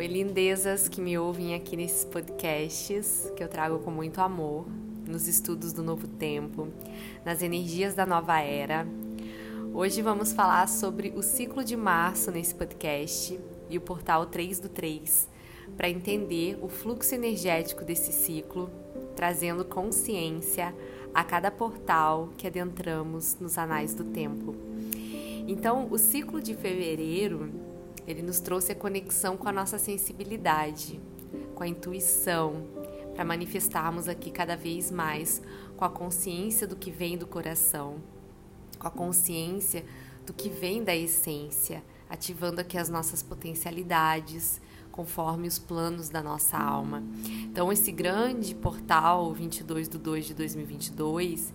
Oi, 0.00 0.06
lindezas 0.06 0.88
que 0.88 0.98
me 0.98 1.18
ouvem 1.18 1.54
aqui 1.54 1.76
nesses 1.76 2.06
podcasts 2.06 3.30
que 3.36 3.44
eu 3.44 3.48
trago 3.48 3.80
com 3.80 3.90
muito 3.90 4.18
amor, 4.22 4.66
nos 5.06 5.28
estudos 5.28 5.74
do 5.74 5.82
novo 5.82 6.08
tempo, 6.08 6.68
nas 7.22 7.42
energias 7.42 7.94
da 7.94 8.06
nova 8.06 8.40
era. 8.40 8.86
Hoje 9.74 10.00
vamos 10.00 10.32
falar 10.32 10.66
sobre 10.70 11.10
o 11.10 11.22
ciclo 11.22 11.62
de 11.62 11.76
março 11.76 12.30
nesse 12.30 12.54
podcast 12.54 13.38
e 13.68 13.76
o 13.76 13.80
portal 13.82 14.24
3 14.24 14.58
do 14.60 14.70
3, 14.70 15.28
para 15.76 15.90
entender 15.90 16.58
o 16.62 16.68
fluxo 16.70 17.14
energético 17.14 17.84
desse 17.84 18.10
ciclo, 18.10 18.70
trazendo 19.14 19.66
consciência 19.66 20.74
a 21.12 21.22
cada 21.22 21.50
portal 21.50 22.30
que 22.38 22.46
adentramos 22.46 23.36
nos 23.38 23.58
anais 23.58 23.92
do 23.92 24.04
tempo. 24.04 24.54
Então, 25.46 25.88
o 25.90 25.98
ciclo 25.98 26.40
de 26.40 26.54
fevereiro, 26.54 27.69
ele 28.10 28.22
nos 28.22 28.40
trouxe 28.40 28.72
a 28.72 28.74
conexão 28.74 29.36
com 29.36 29.48
a 29.48 29.52
nossa 29.52 29.78
sensibilidade, 29.78 31.00
com 31.54 31.62
a 31.62 31.68
intuição, 31.68 32.66
para 33.14 33.24
manifestarmos 33.24 34.08
aqui 34.08 34.30
cada 34.30 34.56
vez 34.56 34.90
mais 34.90 35.42
com 35.76 35.84
a 35.84 35.90
consciência 35.90 36.66
do 36.66 36.76
que 36.76 36.90
vem 36.90 37.16
do 37.16 37.26
coração, 37.26 37.96
com 38.78 38.88
a 38.88 38.90
consciência 38.90 39.84
do 40.26 40.32
que 40.32 40.48
vem 40.48 40.82
da 40.82 40.94
essência, 40.94 41.82
ativando 42.08 42.60
aqui 42.60 42.76
as 42.76 42.88
nossas 42.88 43.22
potencialidades, 43.22 44.60
conforme 45.00 45.48
os 45.48 45.58
planos 45.58 46.10
da 46.10 46.22
nossa 46.22 46.58
alma. 46.58 47.02
Então, 47.44 47.72
esse 47.72 47.90
grande 47.90 48.54
portal 48.54 49.32
22 49.32 49.88
de 49.88 49.96
2 49.96 50.26
de 50.26 50.34
2022 50.34 51.54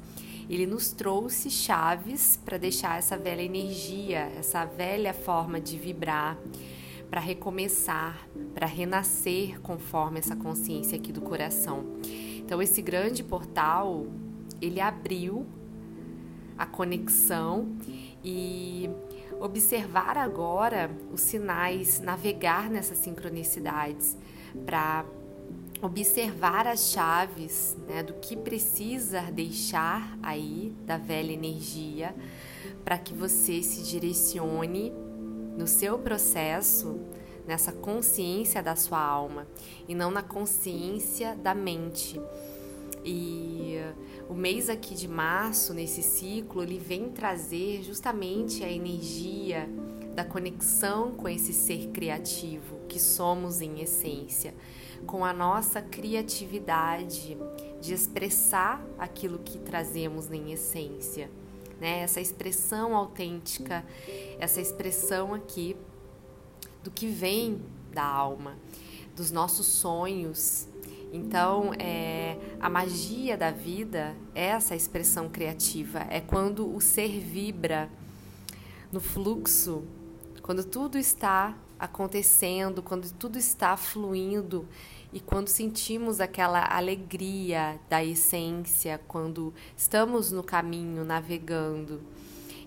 ele 0.49 0.66
nos 0.66 0.91
trouxe 0.91 1.52
chaves 1.52 2.40
para 2.44 2.58
deixar 2.58 2.98
essa 2.98 3.16
velha 3.16 3.44
energia, 3.44 4.31
essa 4.35 4.66
velha 4.66 5.13
forma 5.13 5.62
de 5.62 5.77
vibrar, 5.77 6.40
para 7.08 7.21
recomeçar, 7.21 8.27
para 8.55 8.66
renascer 8.66 9.60
conforme 9.62 10.18
essa 10.18 10.35
consciência 10.35 10.98
aqui 10.98 11.12
do 11.12 11.21
coração. 11.21 11.85
Então 12.38 12.60
esse 12.63 12.82
grande 12.82 13.23
portal, 13.23 14.07
ele 14.60 14.82
abriu 14.82 15.46
a 16.57 16.66
conexão 16.66 17.76
e 18.23 18.90
observar 19.40 20.18
agora 20.18 20.90
os 21.12 21.21
sinais, 21.21 21.99
navegar 21.99 22.70
nessas 22.70 22.98
sincronicidades 22.98 24.17
para 24.65 25.05
observar 25.82 26.67
as 26.67 26.91
chaves 26.91 27.77
né, 27.87 28.01
do 28.01 28.13
que 28.15 28.35
precisa 28.35 29.21
deixar 29.32 30.17
aí 30.23 30.73
da 30.85 30.98
velha 30.98 31.32
energia 31.32 32.15
para 32.84 32.98
que 32.98 33.13
você 33.13 33.62
se 33.62 33.84
direcione 33.84 34.91
no 35.57 35.67
seu 35.67 35.98
processo 35.99 36.99
nessa 37.48 37.71
consciência 37.71 38.62
da 38.62 38.76
sua 38.76 38.99
alma 38.99 39.48
e 39.87 39.93
não 39.93 40.10
na 40.10 40.23
consciência 40.23 41.35
da 41.35 41.54
mente. 41.54 42.20
E 43.05 43.77
o 44.27 44.34
mês 44.34 44.67
aqui 44.67 44.95
de 44.95 45.07
março, 45.07 45.73
nesse 45.73 46.01
ciclo, 46.01 46.63
ele 46.63 46.79
vem 46.79 47.11
trazer 47.11 47.84
justamente 47.84 48.63
a 48.63 48.71
energia 48.71 49.70
da 50.15 50.25
conexão 50.25 51.11
com 51.11 51.29
esse 51.29 51.53
ser 51.53 51.89
criativo 51.89 52.79
que 52.87 52.99
somos 52.99 53.61
em 53.61 53.81
essência 53.81 54.55
com 55.05 55.23
a 55.23 55.33
nossa 55.33 55.81
criatividade 55.81 57.37
de 57.79 57.93
expressar 57.93 58.83
aquilo 58.98 59.39
que 59.39 59.57
trazemos 59.59 60.31
em 60.31 60.51
essência, 60.51 61.29
né? 61.79 61.99
Essa 61.99 62.20
expressão 62.20 62.95
autêntica, 62.95 63.85
essa 64.39 64.59
expressão 64.59 65.33
aqui 65.33 65.75
do 66.83 66.89
que 66.91 67.07
vem 67.07 67.61
da 67.94 68.03
alma, 68.03 68.57
dos 69.16 69.31
nossos 69.31 69.66
sonhos. 69.67 70.67
Então, 71.11 71.72
é, 71.79 72.38
a 72.59 72.69
magia 72.69 73.38
da 73.38 73.51
vida 73.51 74.16
é 74.33 74.45
essa 74.47 74.75
expressão 74.75 75.29
criativa, 75.29 76.05
é 76.09 76.19
quando 76.19 76.73
o 76.73 76.81
ser 76.81 77.19
vibra 77.19 77.89
no 78.91 78.99
fluxo, 78.99 79.83
quando 80.41 80.63
tudo 80.63 80.97
está 80.97 81.55
acontecendo, 81.79 82.81
quando 82.81 83.11
tudo 83.13 83.38
está 83.38 83.75
fluindo 83.77 84.67
e 85.11 85.19
quando 85.19 85.47
sentimos 85.47 86.19
aquela 86.19 86.65
alegria 86.65 87.79
da 87.89 88.03
essência, 88.03 88.99
quando 89.07 89.53
estamos 89.77 90.31
no 90.31 90.44
caminho 90.44 91.03
navegando. 91.05 92.01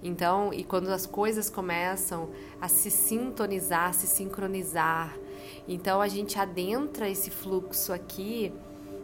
Então, 0.03 0.53
e 0.53 0.63
quando 0.63 0.89
as 0.89 1.07
coisas 1.07 1.51
começam 1.51 2.31
a 2.61 2.69
se 2.69 2.91
sintonizar, 2.91 3.93
se 3.93 4.07
sincronizar, 4.07 5.15
então 5.69 6.01
a 6.01 6.09
gente 6.09 6.39
adentra 6.39 7.09
esse 7.11 7.31
fluxo 7.31 7.93
aqui, 7.93 8.51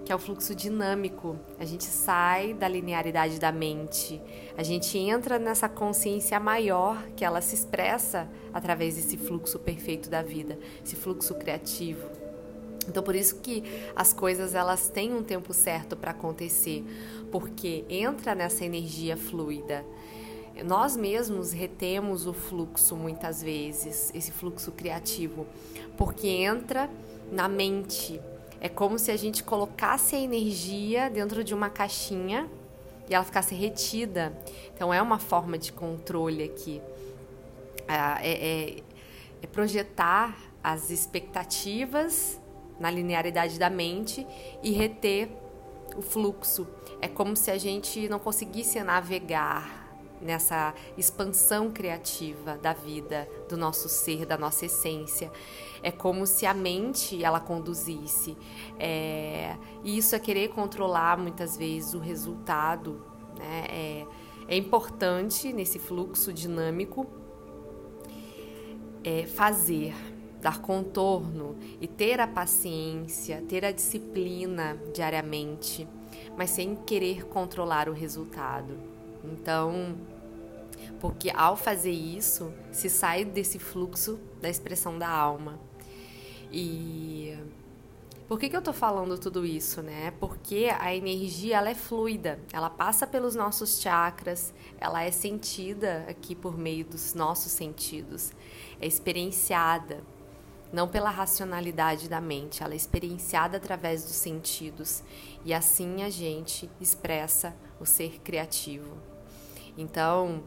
que 0.05 0.11
é 0.11 0.15
o 0.15 0.19
fluxo 0.19 0.55
dinâmico. 0.55 1.39
A 1.59 1.65
gente 1.65 1.85
sai 1.85 2.55
da 2.55 2.67
linearidade 2.67 3.39
da 3.39 3.53
mente, 3.53 4.21
a 4.57 4.63
gente 4.63 4.97
entra 4.97 5.39
nessa 5.39 5.69
consciência 5.69 6.41
maior 6.41 7.03
que 7.17 7.25
ela 7.25 7.43
se 7.43 7.55
expressa 7.55 8.29
através 8.53 8.97
desse 8.97 9.19
fluxo 9.19 9.59
perfeito 9.59 10.09
da 10.09 10.23
vida, 10.23 10.59
esse 10.83 10.97
fluxo 10.97 11.35
criativo. 11.35 12.09
Então 12.89 13.03
por 13.03 13.15
isso 13.15 13.37
que 13.41 13.63
as 13.95 14.13
coisas 14.13 14.55
elas 14.55 14.89
têm 14.89 15.15
um 15.15 15.23
tempo 15.23 15.53
certo 15.53 15.97
para 15.97 16.13
acontecer, 16.13 16.83
porque 17.31 17.85
entra 17.89 18.35
nessa 18.35 18.65
energia 18.65 19.17
fluida. 19.17 19.85
Nós 20.63 20.97
mesmos 20.97 21.53
retemos 21.53 22.27
o 22.27 22.33
fluxo 22.33 22.95
muitas 22.95 23.43
vezes, 23.43 24.13
esse 24.15 24.31
fluxo 24.31 24.71
criativo, 24.71 25.47
porque 25.97 26.29
entra 26.29 26.89
na 27.33 27.49
mente. 27.49 28.21
É 28.61 28.69
como 28.69 28.99
se 28.99 29.11
a 29.11 29.17
gente 29.17 29.43
colocasse 29.43 30.15
a 30.15 30.21
energia 30.21 31.11
dentro 31.11 31.43
de 31.43 31.53
uma 31.53 31.69
caixinha 31.69 32.49
e 33.09 33.15
ela 33.15 33.25
ficasse 33.25 33.55
retida. 33.55 34.33
Então 34.75 34.95
é 34.95 35.03
uma 35.03 35.19
forma 35.19 35.59
de 35.59 35.73
controle 35.73 36.45
aqui. 36.45 36.81
É, 37.89 38.31
é, 38.31 38.83
é 39.43 39.47
projetar 39.47 40.39
as 40.63 40.89
expectativas 40.91 42.41
na 42.79 42.91
linearidade 42.91 43.59
da 43.59 43.69
mente 43.69 44.27
e 44.63 44.71
reter 44.71 45.29
o 45.97 46.01
fluxo. 46.01 46.67
É 47.01 47.09
como 47.09 47.37
se 47.37 47.51
a 47.51 47.59
gente 47.59 48.09
não 48.09 48.19
conseguisse 48.19 48.83
navegar 48.83 49.84
nessa 50.25 50.75
expansão 50.97 51.71
criativa 51.71 52.57
da 52.57 52.73
vida, 52.73 53.29
do 53.49 53.57
nosso 53.57 53.89
ser, 53.89 54.25
da 54.25 54.39
nossa 54.39 54.65
essência. 54.65 55.31
É 55.83 55.93
como 55.93 56.27
se 56.27 56.47
a 56.47 56.55
mente 56.55 57.23
ela 57.23 57.39
conduzisse. 57.39 58.37
É, 58.79 59.55
e 59.85 59.99
isso 59.99 60.17
é 60.17 60.19
querer 60.19 60.49
controlar 60.49 61.19
muitas 61.19 61.57
vezes 61.57 61.93
o 61.93 61.99
resultado. 61.99 63.05
Né? 63.39 63.67
É, 63.69 64.07
é 64.49 64.57
importante 64.57 65.53
nesse 65.53 65.79
fluxo 65.79 66.33
dinâmico 66.33 67.07
é, 69.05 69.27
fazer 69.27 69.95
dar 70.41 70.61
contorno 70.61 71.57
e 71.81 71.89
ter 71.89 72.21
a 72.21 72.27
paciência, 72.27 73.43
ter 73.49 73.65
a 73.65 73.73
disciplina 73.73 74.79
diariamente, 74.93 75.89
mas 76.37 76.51
sem 76.51 76.77
querer 76.77 77.27
controlar 77.27 77.89
o 77.89 77.93
resultado. 77.93 78.77
Então, 79.25 79.97
porque 81.05 81.31
ao 81.37 81.55
fazer 81.55 81.91
isso, 81.91 82.51
se 82.73 82.89
sai 82.89 83.27
desse 83.27 83.59
fluxo 83.59 84.19
da 84.41 84.49
expressão 84.49 84.99
da 84.99 85.07
alma. 85.07 85.61
E 86.51 87.37
por 88.27 88.41
que, 88.41 88.49
que 88.49 88.57
eu 88.57 88.63
tô 88.63 88.73
falando 88.73 89.19
tudo 89.19 89.45
isso, 89.45 89.83
né? 89.83 90.15
Porque 90.19 90.71
a 90.81 90.95
energia 90.95 91.59
ela 91.59 91.69
é 91.69 91.75
fluida, 91.75 92.41
ela 92.51 92.71
passa 92.71 93.07
pelos 93.07 93.35
nossos 93.35 93.83
chakras, 93.83 94.55
ela 94.81 95.03
é 95.03 95.11
sentida 95.11 96.07
aqui 96.09 96.35
por 96.35 96.57
meio 96.57 96.87
dos 96.87 97.13
nossos 97.13 97.53
sentidos, 97.53 98.33
é 98.81 98.87
experienciada 98.87 100.03
não 100.73 100.89
pela 100.89 101.11
racionalidade 101.11 102.09
da 102.09 102.19
mente, 102.19 102.63
ela 102.63 102.73
é 102.73 102.77
experienciada 102.77 103.59
através 103.59 104.05
dos 104.05 104.15
sentidos 104.15 105.03
e 105.45 105.53
assim 105.53 106.03
a 106.03 106.09
gente 106.09 106.71
expressa 106.81 107.55
o 107.79 107.85
ser 107.85 108.23
criativo. 108.23 108.97
Então, 109.77 110.43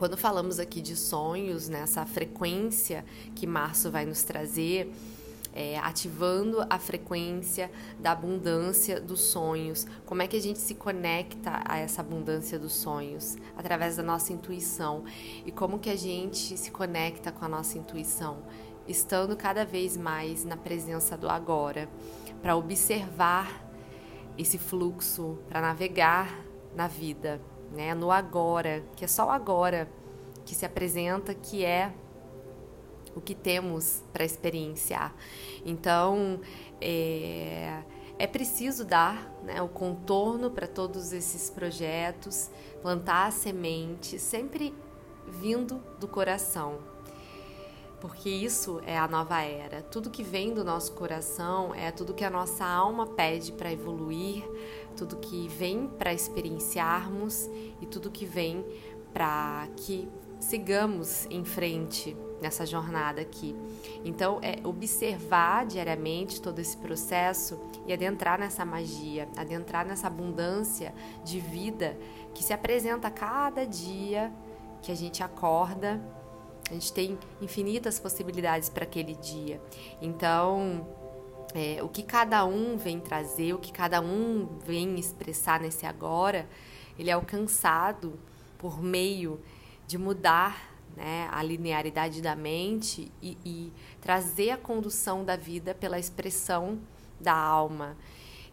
quando 0.00 0.16
falamos 0.16 0.58
aqui 0.58 0.80
de 0.80 0.96
sonhos, 0.96 1.68
nessa 1.68 2.06
frequência 2.06 3.04
que 3.34 3.46
março 3.46 3.90
vai 3.90 4.06
nos 4.06 4.22
trazer, 4.22 4.90
é, 5.52 5.78
ativando 5.78 6.64
a 6.70 6.78
frequência 6.78 7.70
da 7.98 8.12
abundância 8.12 8.98
dos 8.98 9.20
sonhos. 9.20 9.86
Como 10.06 10.22
é 10.22 10.26
que 10.26 10.38
a 10.38 10.40
gente 10.40 10.58
se 10.58 10.74
conecta 10.74 11.62
a 11.66 11.76
essa 11.76 12.00
abundância 12.00 12.58
dos 12.58 12.72
sonhos? 12.72 13.36
Através 13.54 13.98
da 13.98 14.02
nossa 14.02 14.32
intuição. 14.32 15.04
E 15.44 15.52
como 15.52 15.78
que 15.78 15.90
a 15.90 15.96
gente 15.96 16.56
se 16.56 16.70
conecta 16.70 17.30
com 17.30 17.44
a 17.44 17.48
nossa 17.48 17.76
intuição? 17.76 18.38
estando 18.88 19.36
cada 19.36 19.64
vez 19.64 19.96
mais 19.96 20.44
na 20.44 20.56
presença 20.56 21.16
do 21.16 21.28
agora, 21.28 21.88
para 22.42 22.56
observar 22.56 23.70
esse 24.36 24.58
fluxo, 24.58 25.38
para 25.48 25.60
navegar 25.60 26.42
na 26.74 26.88
vida, 26.88 27.40
né? 27.70 27.94
No 27.94 28.10
agora, 28.10 28.82
que 28.96 29.04
é 29.04 29.08
só 29.08 29.26
o 29.26 29.30
agora 29.30 29.88
que 30.44 30.54
se 30.54 30.66
apresenta, 30.66 31.34
que 31.34 31.64
é 31.64 31.92
o 33.14 33.20
que 33.20 33.34
temos 33.34 34.02
para 34.12 34.24
experienciar. 34.24 35.14
Então, 35.64 36.40
é, 36.80 37.82
é 38.18 38.26
preciso 38.26 38.84
dar 38.84 39.32
né, 39.42 39.60
o 39.62 39.68
contorno 39.68 40.50
para 40.50 40.66
todos 40.66 41.12
esses 41.12 41.50
projetos, 41.50 42.50
plantar 42.82 43.26
a 43.26 43.30
semente, 43.30 44.18
sempre 44.18 44.74
vindo 45.26 45.82
do 45.98 46.08
coração. 46.08 46.78
Porque 48.00 48.30
isso 48.30 48.80
é 48.86 48.96
a 48.96 49.06
nova 49.06 49.42
era. 49.42 49.82
Tudo 49.82 50.08
que 50.08 50.22
vem 50.22 50.54
do 50.54 50.64
nosso 50.64 50.92
coração 50.92 51.74
é 51.74 51.90
tudo 51.90 52.14
que 52.14 52.24
a 52.24 52.30
nossa 52.30 52.64
alma 52.64 53.06
pede 53.06 53.52
para 53.52 53.70
evoluir, 53.70 54.42
tudo 54.96 55.16
que 55.16 55.48
vem 55.48 55.86
para 55.86 56.12
experienciarmos 56.12 57.48
e 57.80 57.86
tudo 57.86 58.10
que 58.10 58.26
vem 58.26 58.64
para 59.12 59.68
que 59.76 60.08
sigamos 60.38 61.26
em 61.30 61.44
frente 61.44 62.16
nessa 62.40 62.64
jornada 62.64 63.20
aqui. 63.20 63.54
Então, 64.04 64.38
é 64.42 64.66
observar 64.66 65.66
diariamente 65.66 66.40
todo 66.40 66.58
esse 66.58 66.76
processo 66.76 67.60
e 67.86 67.92
adentrar 67.92 68.38
nessa 68.38 68.64
magia, 68.64 69.28
adentrar 69.36 69.86
nessa 69.86 70.06
abundância 70.06 70.94
de 71.22 71.38
vida 71.38 71.96
que 72.34 72.42
se 72.42 72.52
apresenta 72.52 73.08
a 73.08 73.10
cada 73.10 73.66
dia 73.66 74.32
que 74.80 74.90
a 74.90 74.94
gente 74.94 75.22
acorda. 75.22 76.00
A 76.70 76.72
gente 76.72 76.92
tem 76.92 77.18
infinitas 77.42 77.98
possibilidades 77.98 78.68
para 78.68 78.84
aquele 78.84 79.14
dia. 79.16 79.60
Então, 80.00 80.86
é, 81.54 81.82
o 81.82 81.88
que 81.88 82.02
cada 82.02 82.44
um 82.44 82.76
vem 82.76 83.00
trazer, 83.00 83.54
o 83.54 83.58
que 83.58 83.72
cada 83.72 84.00
um 84.00 84.46
vem 84.64 84.98
expressar 84.98 85.60
nesse 85.60 85.86
agora, 85.86 86.48
ele 86.98 87.10
é 87.10 87.12
alcançado 87.12 88.18
por 88.58 88.82
meio 88.82 89.40
de 89.86 89.98
mudar 89.98 90.70
né, 90.96 91.28
a 91.32 91.42
linearidade 91.42 92.20
da 92.20 92.36
mente 92.36 93.10
e, 93.22 93.36
e 93.44 93.72
trazer 94.00 94.50
a 94.50 94.56
condução 94.56 95.24
da 95.24 95.36
vida 95.36 95.74
pela 95.74 95.98
expressão 95.98 96.78
da 97.18 97.34
alma. 97.34 97.96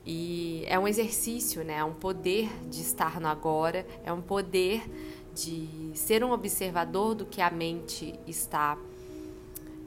E 0.05 0.63
é 0.67 0.79
um 0.79 0.87
exercício, 0.87 1.63
né? 1.63 1.79
é 1.79 1.83
um 1.83 1.93
poder 1.93 2.49
de 2.69 2.81
estar 2.81 3.19
no 3.19 3.27
agora, 3.27 3.85
é 4.05 4.13
um 4.13 4.21
poder 4.21 4.89
de 5.35 5.91
ser 5.93 6.23
um 6.23 6.31
observador 6.31 7.13
do 7.13 7.25
que 7.25 7.41
a 7.41 7.51
mente 7.51 8.17
está 8.25 8.77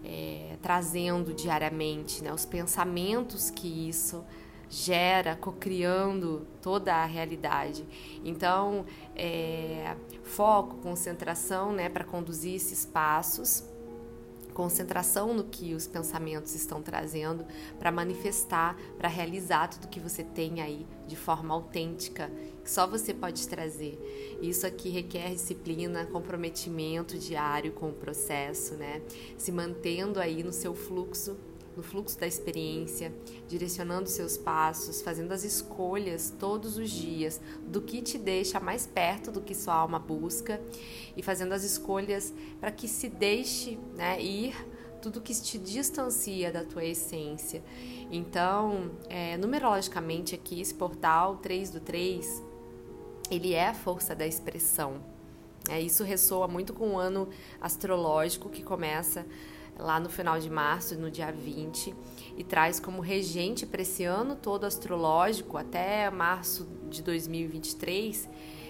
é, 0.05 0.57
trazendo 0.63 1.33
diariamente, 1.35 2.23
né? 2.23 2.33
os 2.33 2.45
pensamentos 2.45 3.51
que 3.51 3.89
isso 3.89 4.25
gera, 4.71 5.35
cocriando 5.35 6.47
toda 6.63 6.95
a 6.95 7.05
realidade. 7.05 7.85
Então, 8.25 8.87
é, 9.17 9.97
foco, 10.23 10.77
concentração, 10.77 11.73
né, 11.73 11.89
para 11.89 12.05
conduzir 12.05 12.55
esses 12.55 12.87
passos, 12.87 13.65
concentração 14.51 15.35
no 15.35 15.45
que 15.45 15.75
os 15.75 15.87
pensamentos 15.87 16.55
estão 16.55 16.83
trazendo 16.83 17.45
para 17.79 17.91
manifestar, 17.91 18.77
para 18.99 19.09
realizar 19.09 19.69
tudo 19.69 19.89
que 19.89 20.01
você 20.01 20.23
tem 20.23 20.61
aí 20.61 20.87
de 21.07 21.17
forma 21.17 21.53
autêntica, 21.55 22.31
que 22.63 22.71
só 22.71 22.87
você 22.87 23.13
pode 23.13 23.47
trazer. 23.49 24.39
Isso 24.41 24.67
aqui 24.67 24.89
requer 24.89 25.31
disciplina, 25.31 26.07
comprometimento 26.07 27.19
diário 27.19 27.73
com 27.73 27.91
o 27.91 27.95
processo, 27.95 28.75
né? 28.75 29.03
Se 29.37 29.51
mantendo 29.51 30.21
aí 30.21 30.43
no 30.43 30.53
seu 30.53 30.75
fluxo 30.75 31.37
no 31.81 31.83
fluxo 31.83 32.21
da 32.21 32.27
experiência, 32.27 33.11
direcionando 33.49 34.07
seus 34.07 34.37
passos, 34.37 35.01
fazendo 35.01 35.33
as 35.33 35.45
escolhas 35.45 36.31
todos 36.39 36.77
os 36.77 36.91
dias 36.91 37.41
do 37.67 37.81
que 37.81 38.03
te 38.03 38.19
deixa 38.19 38.61
mais 38.61 38.87
perto 38.87 39.33
do 39.33 39.41
que 39.41 39.55
sua 39.55 39.75
alma 39.75 39.99
busca 39.99 40.61
e 41.17 41.23
fazendo 41.23 41.55
as 41.55 41.65
escolhas 41.65 42.35
para 42.61 42.71
que 42.71 42.87
se 42.87 43.09
deixe 43.09 43.79
né, 43.97 44.21
ir 44.21 44.55
tudo 45.01 45.23
que 45.23 45.35
te 45.35 45.57
distancia 45.57 46.53
da 46.53 46.63
tua 46.65 46.85
essência. 46.85 47.63
Então, 48.11 48.91
é, 49.09 49.39
numerologicamente 49.39 50.35
aqui, 50.35 50.61
esse 50.61 50.75
portal 50.75 51.39
3 51.39 51.71
do 51.71 51.81
3, 51.81 52.43
ele 53.31 53.55
é 53.55 53.69
a 53.69 53.75
força 53.75 54.15
da 54.15 54.27
expressão. 54.27 55.01
É, 55.71 55.81
isso 55.81 56.05
ressoa 56.05 56.47
muito 56.47 56.75
com 56.75 56.91
o 56.91 56.99
ano 56.99 57.31
astrológico 57.59 58.51
que 58.51 58.63
começa 58.63 59.25
lá 59.81 59.99
no 59.99 60.09
final 60.09 60.39
de 60.39 60.51
março, 60.51 60.95
no 60.97 61.11
dia 61.11 61.31
20, 61.33 61.95
e 62.37 62.45
traz 62.45 62.79
como 62.79 63.01
regente 63.01 63.67
para 63.67 63.83
esse 63.83 64.05
ano 64.05 64.37
todo 64.37 64.65
astrológico 64.65 65.57
até 65.57 66.11
março 66.11 66.67
de 66.89 67.03
2023, 67.03 68.29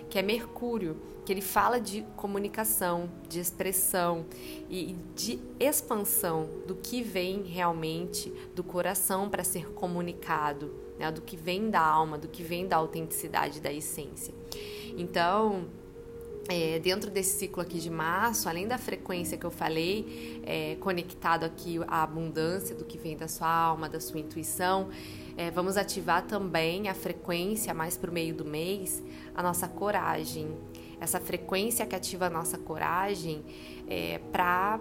que 0.09 0.19
é 0.19 0.23
Mercúrio, 0.23 0.97
que 1.25 1.33
ele 1.33 1.41
fala 1.41 1.81
de 1.81 2.03
comunicação, 2.17 3.09
de 3.29 3.39
expressão 3.39 4.27
e 4.69 4.97
de 5.15 5.39
expansão 5.61 6.49
do 6.67 6.75
que 6.75 7.03
vem 7.03 7.43
realmente 7.43 8.33
do 8.55 8.65
coração 8.65 9.29
para 9.29 9.45
ser 9.45 9.69
comunicado, 9.73 10.75
né? 10.99 11.13
do 11.13 11.21
que 11.21 11.37
vem 11.37 11.71
da 11.71 11.81
alma, 11.81 12.19
do 12.19 12.27
que 12.27 12.43
vem 12.43 12.67
da 12.67 12.77
autenticidade 12.77 13.61
da 13.61 13.73
essência. 13.73 14.35
Então, 14.97 15.67
é, 16.51 16.79
dentro 16.81 17.11
desse 17.11 17.39
ciclo 17.39 17.63
aqui 17.63 17.79
de 17.79 17.89
março, 17.89 18.49
além 18.49 18.67
da 18.67 18.77
frequência 18.77 19.39
que 19.39 19.47
eu 19.47 19.51
falei, 19.51 20.43
é, 20.45 20.77
conectado 20.81 21.45
aqui 21.45 21.79
à 21.87 22.03
abundância 22.03 22.75
do 22.75 22.85
que 22.85 22.99
vem 22.99 23.17
da 23.17 23.29
sua 23.29 23.49
alma, 23.49 23.89
da 23.89 24.01
sua 24.01 24.19
intuição, 24.19 24.89
é, 25.37 25.51
vamos 25.51 25.77
ativar 25.77 26.27
também 26.27 26.89
a 26.89 26.95
frequência 26.95 27.73
mais 27.73 27.97
para 27.97 28.11
o 28.11 28.13
meio 28.13 28.35
do 28.35 28.45
mês, 28.45 29.03
a 29.35 29.43
nossa 29.43 29.69
coragem. 29.69 30.49
Essa 31.01 31.21
frequência 31.21 31.87
que 31.87 31.95
ativa 31.95 32.27
a 32.27 32.31
nossa 32.31 32.59
coragem 32.59 33.45
é, 33.89 34.19
para 34.33 34.81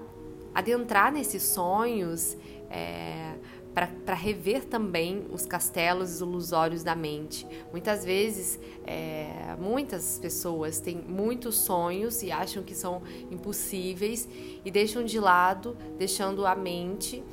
adentrar 0.53 1.11
nesses 1.11 1.43
sonhos, 1.43 2.35
é, 2.69 3.35
para 3.73 4.15
rever 4.15 4.65
também 4.65 5.25
os 5.31 5.45
castelos 5.45 6.19
ilusórios 6.19 6.83
da 6.83 6.95
mente. 6.95 7.45
Muitas 7.71 8.03
vezes, 8.03 8.59
é, 8.85 9.55
muitas 9.59 10.19
pessoas 10.19 10.79
têm 10.79 10.97
muitos 10.97 11.55
sonhos 11.55 12.23
e 12.23 12.31
acham 12.31 12.63
que 12.63 12.75
são 12.75 13.01
impossíveis 13.31 14.27
e 14.65 14.71
deixam 14.71 15.03
de 15.05 15.19
lado, 15.19 15.77
deixando 15.97 16.45
a 16.45 16.55
mente 16.55 17.23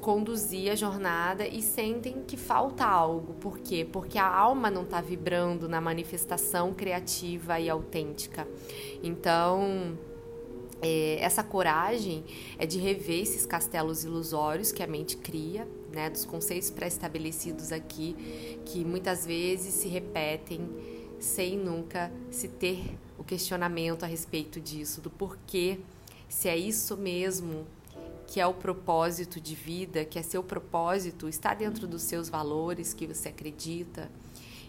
conduzir 0.00 0.70
a 0.70 0.76
jornada 0.76 1.46
e 1.46 1.60
sentem 1.60 2.22
que 2.26 2.36
falta 2.36 2.84
algo. 2.84 3.34
Por 3.34 3.58
quê? 3.58 3.86
Porque 3.90 4.18
a 4.18 4.26
alma 4.26 4.70
não 4.70 4.82
está 4.82 5.00
vibrando 5.00 5.68
na 5.68 5.80
manifestação 5.80 6.72
criativa 6.72 7.58
e 7.58 7.68
autêntica. 7.68 8.46
Então, 9.02 9.98
é, 10.80 11.18
essa 11.20 11.42
coragem 11.42 12.24
é 12.58 12.66
de 12.66 12.78
rever 12.78 13.22
esses 13.22 13.44
castelos 13.44 14.04
ilusórios 14.04 14.70
que 14.70 14.82
a 14.82 14.86
mente 14.86 15.16
cria, 15.16 15.66
né, 15.92 16.08
dos 16.08 16.24
conceitos 16.24 16.70
pré-estabelecidos 16.70 17.72
aqui, 17.72 18.60
que 18.64 18.84
muitas 18.84 19.26
vezes 19.26 19.74
se 19.74 19.88
repetem 19.88 20.68
sem 21.18 21.56
nunca 21.56 22.12
se 22.30 22.48
ter 22.48 22.96
o 23.18 23.24
questionamento 23.24 24.04
a 24.04 24.06
respeito 24.06 24.60
disso, 24.60 25.00
do 25.00 25.10
porquê, 25.10 25.80
se 26.28 26.48
é 26.48 26.56
isso 26.56 26.96
mesmo 26.96 27.66
que 28.28 28.38
é 28.40 28.46
o 28.46 28.52
propósito 28.52 29.40
de 29.40 29.54
vida, 29.54 30.04
que 30.04 30.18
é 30.18 30.22
seu 30.22 30.42
propósito, 30.42 31.28
está 31.28 31.54
dentro 31.54 31.86
dos 31.86 32.02
seus 32.02 32.28
valores 32.28 32.92
que 32.92 33.06
você 33.06 33.30
acredita 33.30 34.10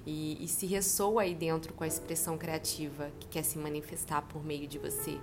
e, 0.06 0.44
e, 0.44 0.48
se 0.48 0.66
ressoa 0.66 1.24
aí 1.24 1.36
dentro 1.36 1.74
com 1.74 1.84
a 1.84 1.88
expressão 1.88 2.38
criativa 2.38 3.12
que 3.20 3.28
quer 3.28 3.44
se 3.44 3.58
manifestar 3.58 4.22
por 4.22 4.44
meio 4.44 4.68
de 4.68 4.78
você. 4.78 5.18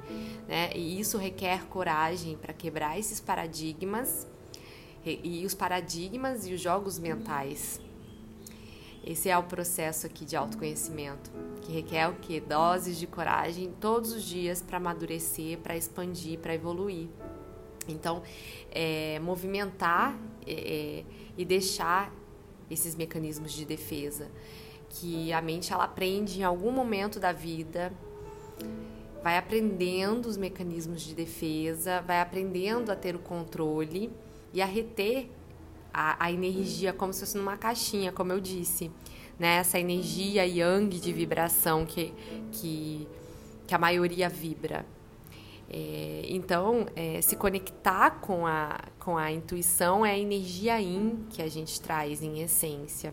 Né? 0.47 0.71
E 0.75 1.01
isso 1.01 1.19
requer 1.19 1.67
coragem 1.67 2.37
para 2.37 2.53
quebrar 2.53 2.99
esses 2.99 3.21
paradigmas 3.21 4.27
e, 5.05 5.41
e 5.41 5.47
os 5.47 5.55
paradigmas 5.55 6.47
e 6.47 6.55
os 6.55 6.61
jogos 6.61 6.99
mentais. 6.99 7.81
Esse 9.05 9.29
é 9.29 9.39
o 9.39 9.43
processo 9.45 10.05
aqui 10.05 10.25
de 10.25 10.35
autoconhecimento, 10.35 11.31
que 11.63 11.73
requer 11.73 12.09
o 12.09 12.15
que? 12.15 12.41
Doses 12.41 12.99
de 12.99 13.07
coragem 13.07 13.73
todos 13.81 14.13
os 14.13 14.25
dias 14.25 14.61
para 14.61 14.79
amadurecer, 14.79 15.59
para 15.59 15.77
expandir, 15.77 16.41
para 16.41 16.53
evoluir. 16.53 17.09
Então, 17.87 18.21
é, 18.73 19.21
movimentar 19.21 20.19
é, 20.45 20.53
é, 20.53 21.05
e 21.39 21.45
deixar 21.45 22.13
esses 22.69 22.97
mecanismos 22.97 23.53
de 23.53 23.65
defesa 23.65 24.29
que 25.01 25.33
a 25.33 25.43
mente 25.43 25.73
ela 25.73 25.85
aprende 25.85 26.41
em 26.41 26.43
algum 26.43 26.71
momento 26.71 27.21
da 27.21 27.33
vida, 27.33 27.93
vai 29.23 29.37
aprendendo 29.37 30.27
os 30.27 30.37
mecanismos 30.37 31.03
de 31.03 31.15
defesa, 31.15 32.01
vai 32.01 32.21
aprendendo 32.21 32.91
a 32.91 32.97
ter 32.97 33.15
o 33.15 33.19
controle 33.19 34.11
e 34.53 34.63
a 34.63 34.67
reter 34.67 35.29
a, 35.93 36.25
a 36.25 36.33
energia 36.33 36.93
como 36.93 37.13
se 37.13 37.21
fosse 37.21 37.37
numa 37.37 37.57
caixinha, 37.57 38.11
como 38.11 38.33
eu 38.33 38.41
disse, 38.41 38.91
né? 39.39 39.57
Essa 39.57 39.79
energia 39.79 40.47
yang 40.47 40.89
de 40.99 41.13
vibração 41.13 41.85
que, 41.85 42.15
que, 42.53 43.07
que 43.67 43.75
a 43.75 43.79
maioria 43.79 44.29
vibra. 44.29 44.87
É, 45.69 46.23
então, 46.29 46.87
é, 46.95 47.21
se 47.21 47.35
conectar 47.37 48.21
com 48.21 48.47
a, 48.47 48.79
com 49.01 49.19
a 49.19 49.33
intuição 49.33 50.07
é 50.07 50.13
a 50.13 50.19
energia 50.19 50.81
yin 50.81 51.27
que 51.29 51.43
a 51.43 51.49
gente 51.49 51.81
traz 51.81 52.23
em 52.23 52.41
essência 52.41 53.13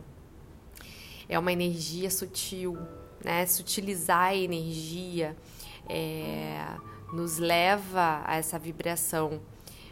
é 1.34 1.40
uma 1.40 1.52
energia 1.52 2.10
sutil, 2.10 2.78
né? 3.24 3.46
Sutilizar 3.46 4.28
a 4.28 4.36
energia 4.36 5.36
é, 5.90 6.66
nos 7.12 7.38
leva 7.38 8.22
a 8.26 8.36
essa 8.36 8.60
vibração 8.60 9.42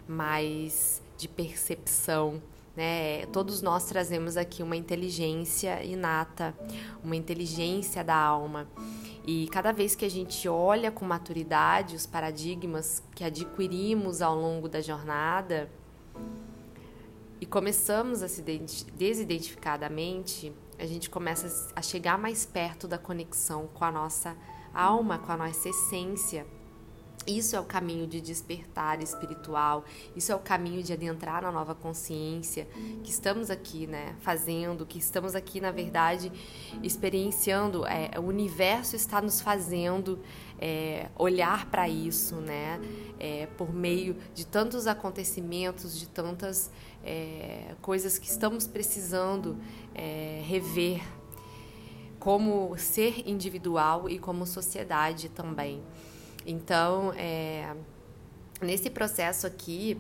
mais 0.08 1.02
de 1.18 1.28
percepção. 1.28 2.42
Né? 2.76 3.26
Todos 3.28 3.62
nós 3.62 3.86
trazemos 3.86 4.38
aqui 4.38 4.64
uma 4.64 4.76
inteligência 4.76 5.84
inata, 5.84 6.56
uma 7.04 7.16
inteligência 7.16 8.04
da 8.04 8.16
alma. 8.16 8.68
E 9.26 9.48
cada 9.50 9.72
vez 9.72 9.94
que 9.94 10.06
a 10.06 10.10
gente 10.10 10.48
olha 10.48 10.92
com 10.92 11.06
maturidade 11.06 11.96
os 11.96 12.06
paradigmas 12.06 13.04
que 13.14 13.24
adquirimos 13.24 14.22
ao 14.22 14.36
longo 14.36 14.68
da 14.68 14.82
jornada 14.82 15.70
e 17.40 17.46
começamos 17.46 18.24
a 18.24 18.28
se 18.28 18.44
desidentificar 18.96 19.78
da 19.78 19.90
mente, 19.90 20.52
a 20.82 20.86
gente 20.88 21.12
começa 21.12 21.72
a 21.76 21.82
chegar 21.82 22.18
mais 22.18 22.44
perto 22.44 22.88
da 22.88 22.98
conexão 22.98 23.68
com 23.68 23.86
a 23.86 23.92
nossa 23.92 24.36
alma, 24.74 25.20
com 25.20 25.32
a 25.32 25.38
nossa 25.38 25.70
essência. 25.70 26.44
Isso 27.28 27.56
é 27.56 27.60
o 27.60 27.64
caminho 27.64 28.08
de 28.08 28.20
despertar 28.20 29.00
espiritual, 29.00 29.86
isso 30.16 30.32
é 30.32 30.36
o 30.36 30.40
caminho 30.40 30.82
de 30.82 30.92
adentrar 30.92 31.44
na 31.44 31.52
nova 31.52 31.76
consciência 31.76 32.68
que 33.04 33.12
estamos 33.12 33.52
aqui, 33.52 33.86
né, 33.86 34.16
fazendo, 34.22 34.88
que 34.88 34.98
estamos 34.98 35.36
aqui, 35.36 35.62
na 35.62 35.70
verdade, 35.70 36.32
experienciando. 36.82 37.86
É, 37.86 38.20
o 38.20 38.24
universo 38.24 38.96
está 38.96 39.22
nos 39.22 39.40
fazendo 39.40 40.20
é, 40.60 41.10
olhar 41.16 41.70
para 41.70 41.88
isso, 41.88 42.38
né, 42.38 42.82
é, 43.20 43.46
por 43.56 43.72
meio 43.72 44.16
de 44.34 44.48
tantos 44.48 44.88
acontecimentos, 44.88 46.00
de 46.00 46.08
tantas 46.08 46.72
é, 47.04 47.76
coisas 47.82 48.18
que 48.18 48.28
estamos 48.28 48.68
precisando 48.68 49.58
é, 49.94 50.42
rever, 50.46 51.02
como 52.20 52.78
ser 52.78 53.28
individual 53.28 54.10
e 54.10 54.20
como 54.20 54.46
sociedade 54.46 55.30
também. 55.30 55.82
Então, 56.46 57.14
é, 57.14 57.76
nesse 58.62 58.90
processo 58.90 59.46
aqui, 59.48 59.98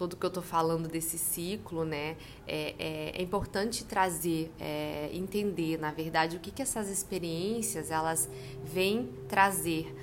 tudo 0.00 0.16
que 0.16 0.24
eu 0.24 0.28
estou 0.28 0.42
falando 0.42 0.88
desse 0.88 1.18
ciclo, 1.18 1.84
né, 1.84 2.16
é, 2.46 2.74
é, 2.78 3.12
é 3.16 3.22
importante 3.22 3.84
trazer, 3.84 4.50
é, 4.58 5.10
entender, 5.12 5.78
na 5.78 5.92
verdade, 5.92 6.36
o 6.36 6.40
que, 6.40 6.50
que 6.50 6.62
essas 6.62 6.88
experiências 6.88 7.90
elas 7.90 8.28
vêm 8.64 9.10
trazer 9.28 9.94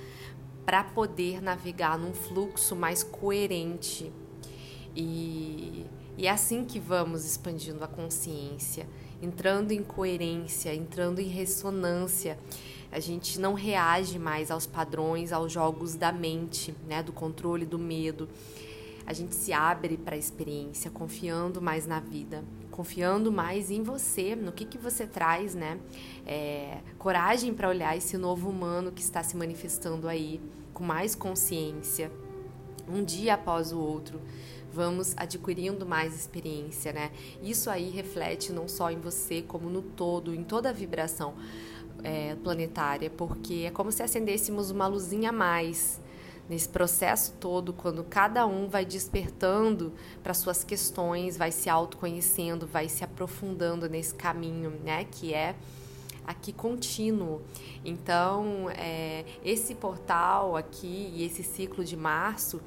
para 0.64 0.84
poder 0.84 1.42
navegar 1.42 1.98
num 1.98 2.12
fluxo 2.12 2.76
mais 2.76 3.02
coerente. 3.02 4.12
E, 4.98 5.86
e 6.16 6.26
é 6.26 6.30
assim 6.30 6.64
que 6.64 6.80
vamos 6.80 7.24
expandindo 7.24 7.82
a 7.84 7.88
consciência, 7.88 8.86
entrando 9.22 9.72
em 9.72 9.82
coerência, 9.82 10.74
entrando 10.74 11.20
em 11.20 11.28
ressonância 11.28 12.36
a 12.90 13.00
gente 13.00 13.38
não 13.38 13.54
reage 13.54 14.18
mais 14.18 14.50
aos 14.50 14.66
padrões, 14.66 15.32
aos 15.32 15.52
jogos 15.52 15.94
da 15.94 16.10
mente, 16.10 16.74
né, 16.86 17.02
do 17.02 17.12
controle, 17.12 17.66
do 17.66 17.78
medo. 17.78 18.28
A 19.06 19.12
gente 19.12 19.34
se 19.34 19.52
abre 19.52 19.96
para 19.96 20.14
a 20.14 20.18
experiência, 20.18 20.90
confiando 20.90 21.60
mais 21.60 21.86
na 21.86 22.00
vida, 22.00 22.44
confiando 22.70 23.32
mais 23.32 23.70
em 23.70 23.82
você, 23.82 24.34
no 24.34 24.52
que, 24.52 24.64
que 24.64 24.78
você 24.78 25.06
traz, 25.06 25.54
né? 25.54 25.78
É, 26.26 26.78
coragem 26.98 27.54
para 27.54 27.68
olhar 27.68 27.96
esse 27.96 28.18
novo 28.18 28.50
humano 28.50 28.92
que 28.92 29.00
está 29.00 29.22
se 29.22 29.36
manifestando 29.36 30.08
aí, 30.08 30.40
com 30.74 30.84
mais 30.84 31.14
consciência, 31.14 32.10
um 32.88 33.04
dia 33.04 33.34
após 33.34 33.72
o 33.72 33.78
outro 33.78 34.20
vamos 34.72 35.14
adquirindo 35.16 35.86
mais 35.86 36.14
experiência, 36.14 36.92
né? 36.92 37.10
Isso 37.42 37.70
aí 37.70 37.90
reflete 37.90 38.52
não 38.52 38.68
só 38.68 38.90
em 38.90 39.00
você, 39.00 39.42
como 39.42 39.68
no 39.68 39.82
todo, 39.82 40.34
em 40.34 40.44
toda 40.44 40.68
a 40.68 40.72
vibração 40.72 41.34
é, 42.04 42.36
planetária, 42.36 43.10
porque 43.10 43.64
é 43.66 43.70
como 43.70 43.90
se 43.90 44.02
acendêssemos 44.02 44.70
uma 44.70 44.86
luzinha 44.86 45.30
a 45.30 45.32
mais 45.32 46.00
nesse 46.48 46.68
processo 46.68 47.34
todo, 47.38 47.72
quando 47.74 48.02
cada 48.02 48.46
um 48.46 48.68
vai 48.68 48.84
despertando 48.84 49.92
para 50.22 50.32
suas 50.32 50.64
questões, 50.64 51.36
vai 51.36 51.52
se 51.52 51.68
autoconhecendo, 51.68 52.66
vai 52.66 52.88
se 52.88 53.04
aprofundando 53.04 53.88
nesse 53.88 54.14
caminho, 54.14 54.70
né, 54.82 55.04
que 55.04 55.34
é 55.34 55.54
aqui 56.28 56.52
contínuo. 56.52 57.40
Então, 57.82 58.68
é, 58.68 59.24
esse 59.42 59.74
portal 59.74 60.56
aqui 60.56 61.10
e 61.14 61.24
esse 61.24 61.42
ciclo 61.42 61.82
de 61.82 61.96
março, 61.96 62.60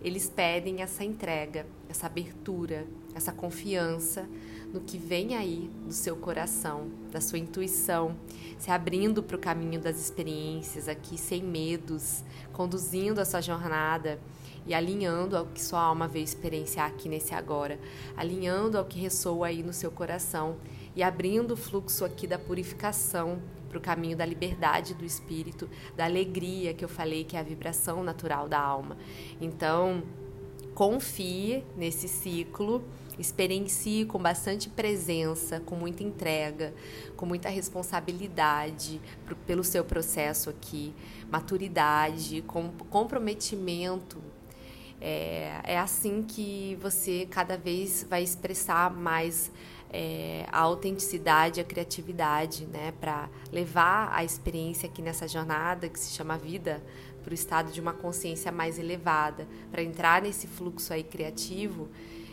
eles 0.00 0.30
pedem 0.30 0.82
essa 0.82 1.02
entrega, 1.02 1.66
essa 1.88 2.06
abertura, 2.06 2.86
essa 3.16 3.32
confiança 3.32 4.28
no 4.72 4.80
que 4.80 4.96
vem 4.96 5.34
aí 5.34 5.68
do 5.84 5.92
seu 5.92 6.14
coração, 6.14 6.88
da 7.10 7.20
sua 7.20 7.38
intuição, 7.38 8.14
se 8.56 8.70
abrindo 8.70 9.20
para 9.20 9.36
o 9.36 9.40
caminho 9.40 9.80
das 9.80 9.98
experiências 9.98 10.88
aqui 10.88 11.18
sem 11.18 11.42
medos, 11.42 12.22
conduzindo 12.52 13.20
a 13.20 13.24
sua 13.24 13.40
jornada 13.40 14.20
e 14.64 14.74
alinhando 14.74 15.36
ao 15.36 15.46
que 15.46 15.60
sua 15.60 15.80
alma 15.80 16.06
veio 16.06 16.24
experienciar 16.24 16.86
aqui 16.86 17.08
nesse 17.08 17.34
agora, 17.34 17.80
alinhando 18.16 18.78
ao 18.78 18.84
que 18.84 19.00
ressoa 19.00 19.48
aí 19.48 19.62
no 19.62 19.72
seu 19.72 19.90
coração 19.90 20.56
e 20.98 21.02
abrindo 21.04 21.52
o 21.52 21.56
fluxo 21.56 22.04
aqui 22.04 22.26
da 22.26 22.36
purificação 22.36 23.40
para 23.68 23.78
o 23.78 23.80
caminho 23.80 24.16
da 24.16 24.26
liberdade 24.26 24.94
do 24.94 25.04
espírito, 25.04 25.70
da 25.96 26.04
alegria 26.04 26.74
que 26.74 26.84
eu 26.84 26.88
falei 26.88 27.22
que 27.22 27.36
é 27.36 27.38
a 27.38 27.42
vibração 27.44 28.02
natural 28.02 28.48
da 28.48 28.58
alma. 28.58 28.96
Então, 29.40 30.02
confie 30.74 31.64
nesse 31.76 32.08
ciclo 32.08 32.84
Experiencie 33.18 34.04
com 34.04 34.18
bastante 34.18 34.68
presença, 34.68 35.58
com 35.58 35.74
muita 35.74 36.04
entrega, 36.04 36.72
com 37.16 37.26
muita 37.26 37.48
responsabilidade 37.48 39.00
pro, 39.26 39.34
pelo 39.34 39.64
seu 39.64 39.84
processo 39.84 40.48
aqui, 40.48 40.94
maturidade, 41.28 42.42
com 42.42 42.70
comprometimento. 42.88 44.22
É, 45.00 45.60
é 45.64 45.78
assim 45.78 46.22
que 46.22 46.76
você 46.80 47.26
cada 47.30 47.56
vez 47.56 48.04
vai 48.08 48.22
expressar 48.22 48.90
mais 48.90 49.50
é, 49.90 50.44
a 50.50 50.60
autenticidade, 50.60 51.60
a 51.60 51.64
criatividade, 51.64 52.66
né, 52.66 52.92
para 53.00 53.28
levar 53.52 54.10
a 54.12 54.24
experiência 54.24 54.88
aqui 54.88 55.00
nessa 55.00 55.26
jornada 55.26 55.88
que 55.88 55.98
se 55.98 56.12
chama 56.12 56.36
vida 56.36 56.82
para 57.22 57.30
o 57.30 57.34
estado 57.34 57.70
de 57.70 57.80
uma 57.80 57.92
consciência 57.92 58.50
mais 58.50 58.78
elevada, 58.78 59.46
para 59.70 59.82
entrar 59.82 60.22
nesse 60.22 60.46
fluxo 60.46 60.92
aí 60.92 61.02
criativo 61.02 61.88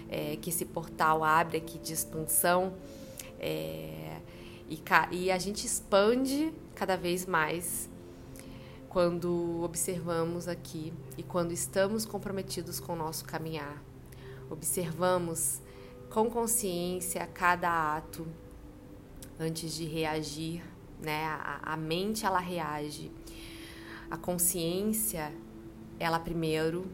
é, 0.09 0.37
que 0.41 0.49
esse 0.49 0.65
portal 0.65 1.23
abre 1.23 1.57
aqui 1.57 1.77
de 1.77 1.93
expansão. 1.93 2.73
É, 3.39 4.17
e, 4.69 4.81
e 5.11 5.31
a 5.31 5.37
gente 5.37 5.65
expande 5.65 6.51
cada 6.73 6.95
vez 6.95 7.25
mais 7.25 7.89
quando 8.95 9.61
observamos 9.61 10.47
aqui 10.47 10.93
e 11.17 11.21
quando 11.21 11.51
estamos 11.51 12.05
comprometidos 12.05 12.79
com 12.79 12.93
o 12.93 12.95
nosso 12.95 13.25
caminhar. 13.25 13.83
Observamos 14.49 15.59
com 16.09 16.29
consciência 16.29 17.27
cada 17.27 17.97
ato 17.97 18.25
antes 19.37 19.73
de 19.73 19.83
reagir, 19.83 20.63
né? 21.01 21.25
A, 21.25 21.73
a 21.73 21.75
mente 21.75 22.25
ela 22.25 22.39
reage. 22.39 23.11
A 24.09 24.15
consciência, 24.15 25.29
ela 25.99 26.17
primeiro 26.17 26.89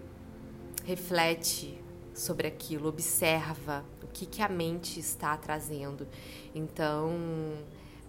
reflete 0.83 1.79
sobre 2.15 2.47
aquilo, 2.47 2.89
observa 2.89 3.85
o 4.01 4.07
que, 4.07 4.25
que 4.25 4.41
a 4.41 4.49
mente 4.49 4.99
está 4.99 5.37
trazendo. 5.37 6.07
Então, 6.55 7.13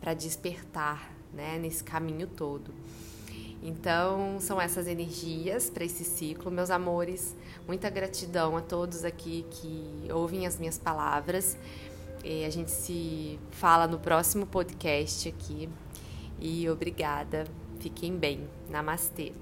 para 0.01 0.15
despertar 0.15 1.15
né, 1.31 1.59
nesse 1.59 1.85
caminho 1.85 2.27
todo. 2.27 2.73
Então, 3.63 4.41
são 4.41 4.61
essas 4.61 4.89
energias 4.89 5.71
para 5.71 5.85
esse 5.85 6.05
ciclo, 6.05 6.51
meus 6.51 6.71
amores. 6.71 7.37
Muita 7.67 7.89
gratidão 7.89 8.57
a 8.57 8.61
todos 8.61 9.05
aqui 9.05 9.47
que 9.51 10.09
ouvem 10.13 10.47
as 10.47 10.59
minhas 10.59 10.77
palavras. 10.77 11.57
E 12.25 12.45
a 12.45 12.51
gente 12.51 12.71
se 12.71 13.39
fala 13.53 13.87
no 13.87 13.99
próximo 13.99 14.47
podcast 14.47 15.29
aqui. 15.29 15.69
E 16.41 16.69
obrigada. 16.69 17.47
Fiquem 17.79 18.17
bem. 18.17 18.49
Namastê. 18.69 19.33